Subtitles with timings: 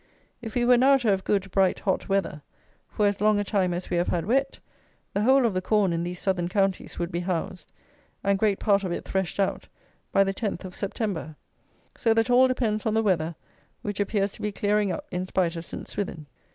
[0.41, 2.41] If we were now to have good, bright, hot weather,
[2.89, 4.57] for as long a time as we have had wet,
[5.13, 7.71] the whole of the corn in these Southern counties would be housed,
[8.23, 9.67] and great part of it threshed out,
[10.11, 11.35] by the 10th of September.
[11.95, 13.35] So that all depends on the weather,
[13.83, 16.25] which appears to be clearing up in spite of Saint Swithin.